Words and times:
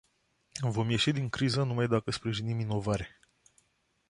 Vom 0.63 0.89
ieși 0.89 1.11
din 1.11 1.29
criză 1.29 1.63
numai 1.63 1.87
dacă 1.87 2.11
sprijinim 2.11 2.59
inovarea. 2.59 3.07